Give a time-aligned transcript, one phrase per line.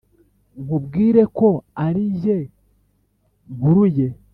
[0.61, 1.49] nkubwire ko
[1.85, 2.37] ari jye
[3.57, 4.07] mpuruye,